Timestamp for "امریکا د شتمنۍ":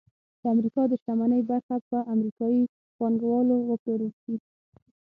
0.53-1.41